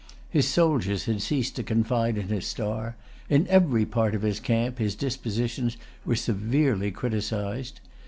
[0.31, 2.95] His soldiers had ceased to confide in his star.
[3.29, 7.81] In every part of his camp his dispositions were severely criticised.